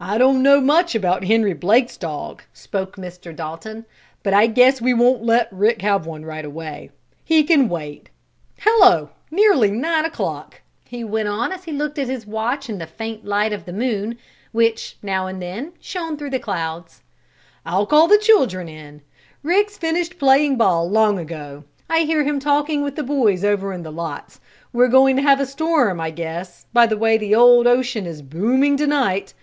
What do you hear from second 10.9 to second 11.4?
went